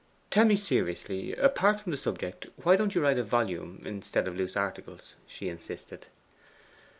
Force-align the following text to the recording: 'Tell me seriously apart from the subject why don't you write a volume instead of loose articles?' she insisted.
'Tell 0.31 0.45
me 0.45 0.55
seriously 0.55 1.35
apart 1.35 1.79
from 1.79 1.91
the 1.91 1.95
subject 1.99 2.47
why 2.63 2.75
don't 2.75 2.95
you 2.95 3.01
write 3.03 3.19
a 3.19 3.23
volume 3.23 3.83
instead 3.85 4.27
of 4.27 4.35
loose 4.35 4.57
articles?' 4.57 5.13
she 5.27 5.47
insisted. 5.47 6.07